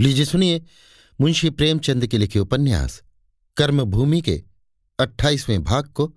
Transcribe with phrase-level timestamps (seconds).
[0.00, 0.64] लीजिए सुनिए,
[1.20, 3.02] मुंशी प्रेमचंद के लिखे उपन्यास,
[3.56, 4.44] कर्मभूमि के
[5.00, 6.16] अट्ठाईसवें भाग को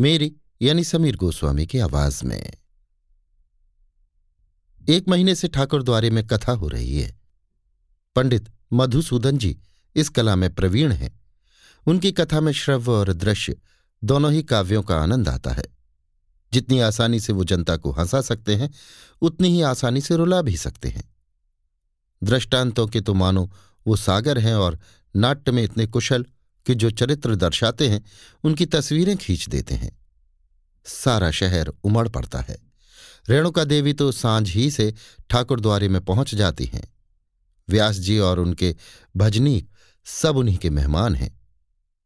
[0.00, 2.52] मेरी, यानी समीर गोस्वामी की आवाज़ में।
[4.88, 7.20] एक महीने से ठाकुर द्वारे में कथा हो रही है।
[8.16, 9.58] पंडित मधुसूदन जी
[9.96, 11.20] इस कला में प्रवीण हैं।
[11.86, 13.56] उनकी कथा में श्रव्य और दृश्य
[14.04, 15.64] दोनों ही काव्यों का आनंद आता है।
[16.52, 18.70] जितनी आसानी से वो जनता को हंसा सकते हैं,
[19.20, 21.11] उतनी ही आसानी से रुला भी सकते हैं।
[22.24, 23.52] दृष्टांतों के तो मानो
[23.86, 24.78] वो सागर हैं और
[25.16, 26.26] नाट्य में इतने कुशल
[26.66, 28.04] कि जो चरित्र दर्शाते हैं,
[28.44, 29.98] उनकी तस्वीरें खींच देते हैं।
[30.84, 32.58] सारा शहर उमड़ पड़ता है।
[33.28, 34.94] रेणुका देवी तो साँझ ही से
[35.30, 36.94] ठाकुर द्वारे में पहुँच जाती हैं।
[37.68, 38.76] व्यास जी और उनके
[39.16, 39.70] भजनीक
[40.04, 41.40] सब उन्हीं के मेहमान हैं।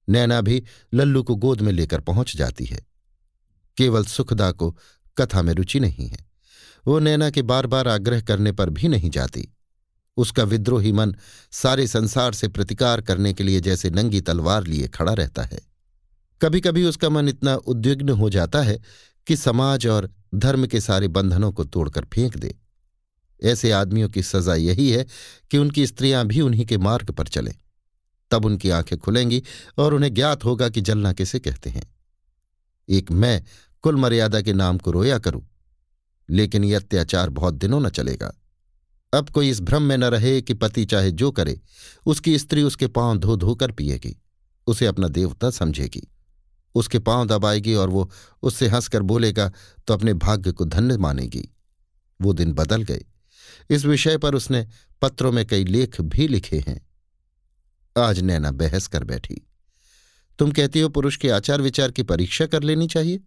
[0.09, 0.64] नैना भी
[0.95, 2.87] लल्लू को गोद में लेकर पहुँच जाती है।
[3.76, 4.78] केवल सुखदा को
[5.18, 6.18] कथा में रुचि नहीं है।
[6.87, 9.55] वो नैना के बार बार आग्रह करने पर भी नहीं जाती।
[10.16, 11.14] उसका विद्रोही मन
[11.52, 15.60] सारे संसार से प्रतिकार करने के लिए जैसे नंगी तलवार लिए खड़ा रहता है।
[16.40, 18.80] कभी कभी उसका मन इतना उद्विग्न हो जाता है
[19.26, 22.54] कि समाज और धर्म के सारे बंधनों को तोड़कर फेंक दे।
[23.42, 25.06] ऐसे आदमियों की सजा यही है
[25.50, 27.54] कि उनकी स्त्रियाँ भी उन्हीं के मार्ग पर चलें।
[28.30, 29.42] तब उनकी आँखें खुलेंगी
[29.78, 31.95] और उन्हें ज्ञात होगा कि जलना किसे कहते हैं।
[32.88, 33.42] एक मैं
[33.82, 35.46] कुल मर्यादा के नाम को रोया करूँ,
[36.30, 38.32] लेकिन यह अत्याचार बहुत दिनों न चलेगा।
[39.16, 41.60] अब कोई इस भ्रम में न रहे कि पति चाहे जो करे,
[42.06, 44.23] उसकी स्त्री उसके पाँव धो धोकर पिएगी,
[44.66, 46.02] उसे अपना देवता समझेगी।
[46.74, 48.10] उसके पाँव दबाएगी और वो
[48.42, 49.52] उससे हंसकर बोलेगा
[49.86, 51.48] तो अपने भाग्य को धन्य मानेगी।
[52.20, 53.04] वो दिन बदल गए।
[53.70, 54.66] इस विषय पर उसने
[55.02, 56.86] पत्रों में कई लेख भी लिखे हैं।
[57.98, 59.46] आज नैना बहस कर बैठी।
[60.38, 63.20] तुम कहती हो पुरुष के आचार विचार की परीक्षा कर लेनी चाहिए?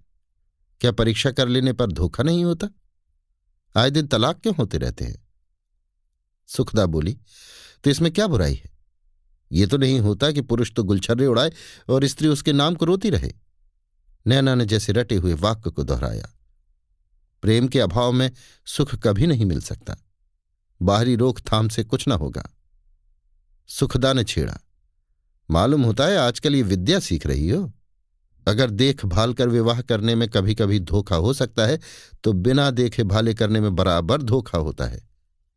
[0.81, 2.67] क्या परीक्षा कर लेने पर धोखा नहीं होता?
[3.77, 5.28] आए दिन तलाक क्यों होते रहते हैं?
[6.49, 7.17] सुखदा बोली
[7.83, 8.69] तो इसमें क्या बुराई है?
[9.51, 11.51] ये तो नहीं होता कि पुरुष तो गुलछर्रे उड़ाए
[11.89, 13.31] और स्त्री उसके नाम को रोती रहे।
[14.25, 16.29] नैना ने जैसे रटे हुए वाक्य को दोहराया।
[17.43, 18.31] प्रेम के अभाव में
[18.67, 19.95] सुख कभी नहीं मिल सकता।
[20.81, 22.43] बाहरी रोकथाम से कुछ न होगा।
[23.69, 24.59] सुखदा ने छेड़ा,
[25.49, 27.71] मालूम होता है आजकल ये विद्या सीख रही हो।
[28.47, 31.79] अगर देखभाल कर विवाह करने में कभी कभी धोखा हो सकता है
[32.23, 35.08] तो बिना देखे भाले करने में बराबर धोखा होता है।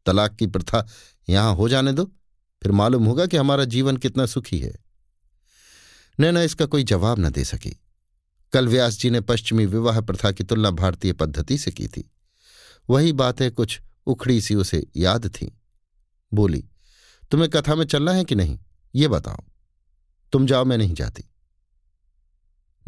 [0.06, 0.86] तलाक की प्रथा
[1.28, 2.04] यहाँ हो जाने दो।
[2.62, 4.74] फिर मालूम होगा कि हमारा जीवन कितना सुखी है।
[6.18, 7.76] नैना इसका कोई जवाब न दे सकी।
[8.52, 12.10] कल व्यास जी ने पश्चिमी विवाह प्रथा की तुलना भारतीय पद्धति से की थी।
[12.90, 15.48] वही बातें कुछ उखड़ी सी उसे याद थीं।
[16.34, 16.64] बोली,
[17.30, 18.58] तुम्हें कथा में चलना है कि नहीं?
[18.94, 19.44] ये बताओ।
[20.32, 21.24] तुम जाओ, मैं नहीं जाती।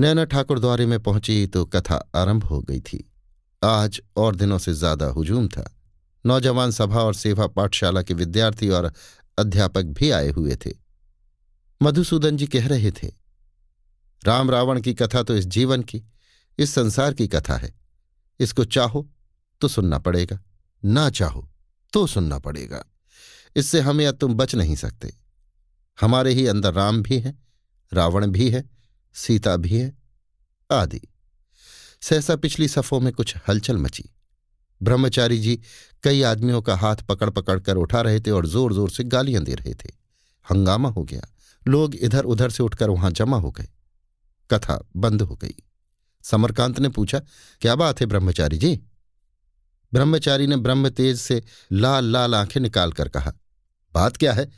[0.00, 3.10] नैना ठाकुर द्वारे में पहुँची तो कथा आरंभ हो गई थी।
[3.64, 5.73] आज और दिनों से ज़्यादा हुजूम था।
[6.26, 8.92] नौजवान सभा और सेवा पाठशाला के विद्यार्थी और
[9.38, 10.70] अध्यापक भी आए हुए थे।
[11.80, 13.12] मधुसूदन जी कह रहे थे,
[14.22, 16.02] राम रावण की कथा तो इस जीवन की,
[16.58, 17.74] इस संसार की कथा है।
[18.40, 19.08] इसको चाहो
[19.60, 20.38] तो सुनना पड़ेगा,
[20.82, 21.48] ना चाहो
[21.92, 22.84] तो सुनना पड़ेगा।
[23.56, 25.12] इससे हम या तुम बच नहीं सकते।
[26.00, 27.38] हमारे ही अंदर राम भी हैं,
[27.92, 28.64] रावण भी है,
[29.14, 29.92] सीता भी है,
[30.70, 31.00] आदि।
[32.02, 34.04] सहसा पिछली सफों में कुछ हलचल मची।
[34.80, 35.60] ब्रह्मचारी जी
[36.02, 39.42] कई आदमियों का हाथ पकड़ पकड़ कर उठा रहे थे और ज़ोर ज़ोर से गालियाँ
[39.44, 39.92] दे रहे थे।
[40.46, 41.28] हंगामा हो गया।
[41.66, 43.68] लोग इधर उधर से उठकर वहाँ जमा हो गए।
[44.50, 45.54] कथा बंद हो गई।
[46.24, 47.18] समरकांत ने पूछा,
[47.62, 48.74] क्या बात है ब्रह्मचारी जी?
[49.92, 51.42] ब्रह्मचारी ने ब्रह्म तेज से
[51.72, 53.32] लाल लाल आँखें निकालकर कहा,
[53.94, 54.50] बात क्या है?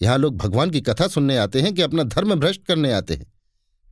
[0.00, 3.32] यहाँ लोग भगवान की कथा सुनने आते हैं कि अपना धर्म भ्रष्ट करने आते हैं।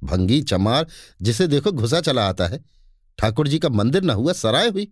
[0.04, 0.86] भंगी, चमार,
[1.22, 2.64] जिसे देखो घुसा चला आता है।
[3.18, 4.88] ठाकुर जी का मंदिर न हुआ, सराय हुई।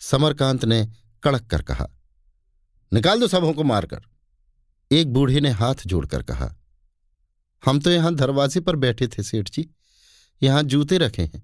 [0.00, 0.86] समरकांत ने
[1.22, 1.88] कड़क कर कहा,
[2.92, 4.00] निकाल दो सबों को मारकर।
[4.90, 6.54] एक बूढ़े ने हाथ जोड़कर कहा,
[7.62, 9.68] हम तो यहाँ दरवाजे पर बैठे थे, सेठ जी।
[10.42, 11.42] यहाँ जूते रखे हैं।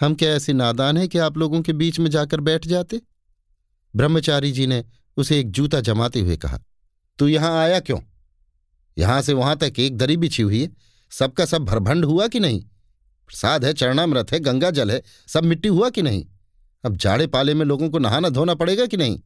[0.00, 3.00] हम क्या ऐसे नादान हैं कि आप लोगों के बीच में जाकर बैठ जाते?
[3.94, 4.84] ब्रह्मचारी जी ने
[5.16, 6.58] उसे एक जूता जमाते हुए कहा,
[7.18, 8.00] तू यहाँ आया क्यों?
[8.96, 10.70] यहाँ से वहाँ तक एक दरी बिछी हुई है।
[11.12, 12.60] सबका सब भरभंड हुआ कि नहीं?
[13.28, 16.24] प्रसाद है, चरणामृत है गंगा जल है, सब मिट्टी हुआ कि नहीं?
[16.84, 19.20] अब जाड़े पाले में लोगों को नहाना धोना पड़ेगा कि नहीं?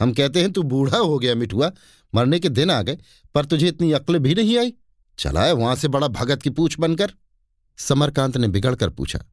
[0.00, 1.70] हम कहते हैं, तू बूढ़ा हो गया मिठुआ,
[2.14, 2.98] मरने के दिन आ गए,
[3.34, 4.72] पर तुझे इतनी अक्ल भी नहीं आई?
[5.18, 7.12] चला है वहाँ से बड़ा भगत की पूछ बनकर?
[7.78, 9.24] समरकांत ने बिगड़कर पूछा।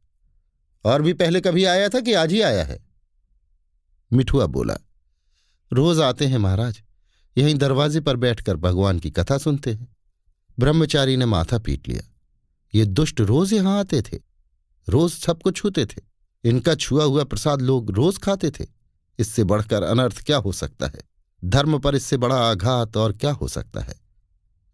[0.85, 2.79] और भी पहले कभी आया था कि आज ही आया है?
[4.13, 4.77] मिठुआ बोला,
[5.73, 6.81] रोज आते हैं महाराज,
[7.37, 9.95] यहीं दरवाजे पर बैठकर भगवान की कथा सुनते हैं।
[10.59, 12.03] ब्रह्मचारी ने माथा पीट लिया।
[12.75, 14.19] ये दुष्ट रोज यहाँ आते थे,
[14.87, 16.01] रोज सबको छूते थे।
[16.43, 18.65] इनका छुआ हुआ प्रसाद लोग रोज खाते थे।
[19.19, 20.99] इससे बढ़कर अनर्थ क्या हो सकता है?
[21.45, 23.95] धर्म पर इससे बड़ा आघात और क्या हो सकता है?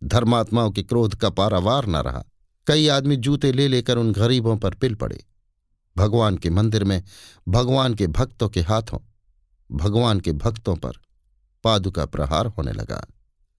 [0.04, 2.24] धर्मात्माओं के क्रोध का पारावार न रहा।
[2.68, 5.24] कई आदमी जूते ले लेकर उन गरीबों पर पिल पड़े।
[5.98, 7.04] भगवान के मंदिर में
[7.48, 9.00] भगवान के भक्तों के हाथों,
[9.72, 10.94] भगवान के भक्तों पर
[11.64, 13.06] पादुका प्रहार होने लगा।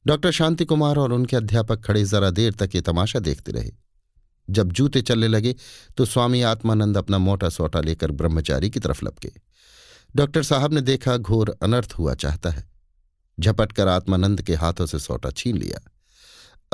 [0.06, 3.70] डॉक्टर शांति कुमार और उनके अध्यापक खड़े जरा देर तक ये तमाशा देखते रहे।
[4.50, 5.54] जब जूते चलने लगे
[5.96, 9.32] तो स्वामी आत्मानंद अपना मोटा सोटा लेकर ब्रह्मचारी की तरफ़ लपके।
[10.16, 12.70] डॉक्टर साहब ने देखा घोर अनर्थ हुआ चाहता है।
[13.40, 15.90] झपट कर आत्मानंद के हाथों से सोटा छीन लिया।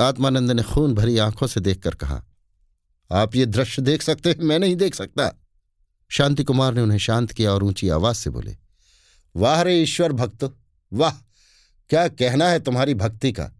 [0.07, 2.23] आत्मानंद ने खून भरी आँखों से देखकर कहा,
[3.11, 5.31] आप ये दृश्य देख सकते हैं, मैं नहीं देख सकता।
[6.09, 8.57] शांति कुमार ने उन्हें शांत किया और ऊँची आवाज़ से बोले,
[9.35, 10.43] वाह रे ईश्वर भक्त,
[10.93, 11.11] वाह!
[11.89, 13.51] क्या कहना है तुम्हारी भक्ति का?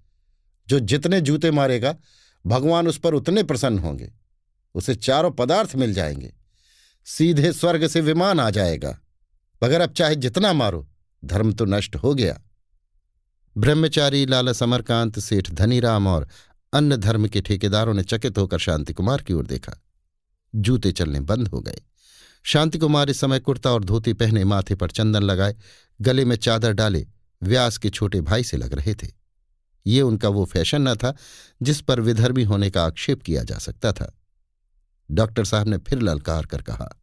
[0.67, 1.95] जो जितने जूते मारेगा
[2.45, 4.13] भगवान उस पर उतने प्रसन्न होंगे।
[4.75, 6.33] उसे चारों पदार्थ मिल जाएँगे।
[7.05, 8.99] सीधे स्वर्ग से विमान आ जाएगा।
[9.63, 10.89] मगर अब चाहे जितना मारो,
[11.25, 12.41] धर्म तो नष्ट हो गया।
[13.57, 16.27] ब्रह्मचारी लाला समरकांत, सेठ धनीराम और
[16.73, 19.81] अन्य धर्म के ठेकेदारों ने चकित होकर शांति कुमार की ओर देखा।
[20.55, 21.81] जूते चलने बंद हो गए।
[22.43, 25.55] शांति कुमार इस समय कुर्ता और धोती पहने माथे पर चंदन लगाए,
[26.01, 27.07] गले में चादर डाले,
[27.43, 29.20] व्यास के छोटे भाई से लग रहे थे।
[29.87, 31.15] ये उनका वो फ़ैशन न था,
[31.61, 34.19] जिस पर विधर्मी होने का आक्षेप किया जा सकता था।
[35.11, 37.01] डॉक्टर साहब ने फिर ललकार कर कहा,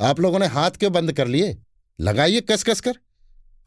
[0.00, 1.58] आप लोगों ने हाथ क्यों बंद कर लिए?
[2.00, 2.94] लगाइए कस कस कर।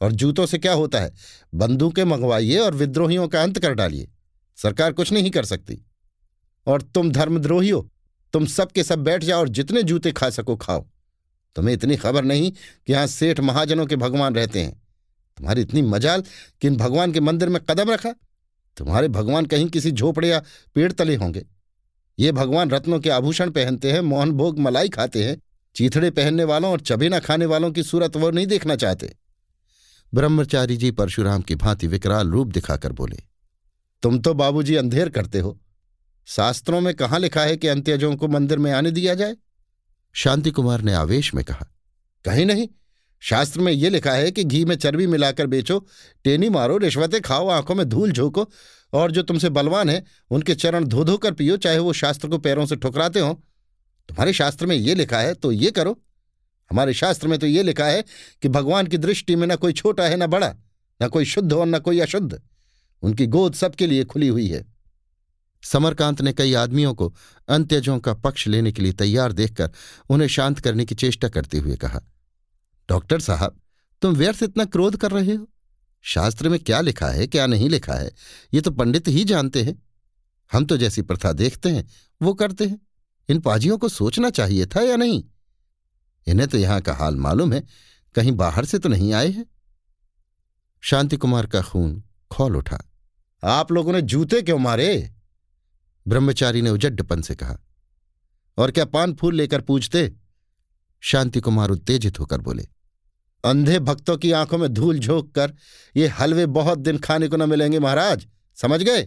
[0.00, 1.14] और जूतों से क्या होता है?
[1.54, 4.08] बंदूकें मंगवाइए और विद्रोहियों का अंत कर डालिए।
[4.56, 5.86] सरकार कुछ नहीं कर सकती।
[6.66, 7.90] और तुम धर्मद्रोही हो
[8.32, 10.86] तुम सब के सब बैठ जाओ और जितने जूते खा सको खाओ।
[11.56, 12.52] तुम्हें इतनी खबर नहीं
[12.86, 14.82] कि यहाँ सेठ महाजनों के भगवान रहते हैं।
[15.36, 16.22] तुम्हारी इतनी मजाल
[16.60, 18.14] कि इन भगवान के मंदिर में कदम रखा।
[18.78, 20.42] तुम्हारे भगवान कहीं किसी झोपड़े या
[20.74, 21.44] पेड़ तले होंगे।
[22.18, 25.40] ये भगवान रत्नों के आभूषण पहनते हैं, मोहन भोग मलाई खाते हैं,
[25.76, 29.14] चीथड़े पहनने वालों और चबेना खाने वालों की सूरत वो नहीं देखना चाहते।
[30.12, 33.22] ब्रह्मचारी जी परशुराम की भांति विकराल रूप दिखाकर बोले,
[34.02, 35.58] तुम तो बाबूजी अंधेर करते हो।
[36.28, 39.36] शास्त्रों में कहाँ लिखा है कि अंत्यजों को मंदिर में आने दिया जाए?
[40.14, 41.66] शांति कुमार ने आवेश में कहा,
[42.24, 42.68] कहीं नहीं।
[43.20, 45.86] शास्त्र में यह लिखा है कि घी में चर्बी मिलाकर बेचो,
[46.24, 48.50] टेनी मारो, रिश्वतें खाओ, आँखों में धूल झोंको,
[48.92, 52.38] और जो तुमसे बलवान है, उनके चरण धो धो कर पियो, चाहे वो शास्त्र को
[52.38, 53.34] पैरों से ठुकराते हो।
[54.08, 56.02] तुम्हारे शास्त्र में ये लिखा है तो ये करो।
[56.70, 58.04] हमारे शास्त्र में तो ये लिखा है
[58.42, 60.54] कि भगवान की दृष्टि में न कोई छोटा है, न बड़ा,
[61.02, 62.42] न कोई शुद्ध और न कोई अशुद्ध।
[63.02, 64.64] उनकी गोद सबके लिए खुली हुई है।
[65.62, 67.14] समरकांत ने कई आदमियों को
[67.48, 69.70] अंत्यजों का पक्ष लेने के लिए तैयार देखकर
[70.08, 72.02] उन्हें शांत करने की चेष्टा करते हुए कहा
[72.88, 73.60] डॉक्टर साहब,
[74.02, 75.48] तुम व्यर्थ इतना क्रोध कर रहे हो?
[76.02, 78.12] शास्त्र में क्या लिखा है, क्या नहीं लिखा है,
[78.54, 79.82] ये तो पंडित ही जानते हैं।
[80.52, 81.88] हम तो जैसी प्रथा देखते हैं,
[82.22, 82.80] वो करते हैं।
[83.28, 85.24] इन पाजियों को सोचना चाहिए था या नहीं?
[86.26, 87.62] इन्हें तो यहाँ का हाल मालूम है,
[88.14, 89.46] कहीं बाहर से तो नहीं आए हैं।
[90.80, 92.78] शांति कुमार का खून खोल उठा।
[93.44, 95.14] आप लोगों ने जूते क्यों मारे?
[96.08, 97.58] ब्रह्मचारी ने उजड्डपन से कहा।
[98.58, 100.12] और क्या पान फूल लेकर पूछते
[101.00, 102.66] शांति कुमार उत्तेजित होकर बोले
[103.44, 105.52] अंधे भक्तों की आँखों में धूल झोंक कर
[105.96, 109.02] ये हलवे बहुत दिन खाने को न मिलेंगे महाराज। समझ गए?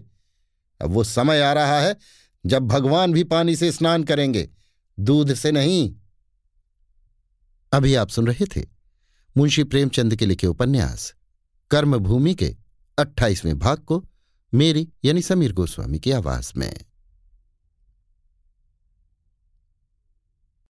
[0.81, 1.97] अब वो समय आ रहा है
[2.45, 4.49] जब भगवान भी पानी से स्नान करेंगे।
[4.99, 5.95] दूध से नहीं।
[7.73, 8.67] अभी आप सुन रहे थे
[9.37, 11.13] मुंशी प्रेमचंद के लिखे उपन्यास,
[11.71, 12.55] कर्मभूमि के
[12.97, 14.05] अट्ठाईसवें भाग को
[14.53, 16.85] मेरी यानी समीर गोस्वामी की आवाज़ में।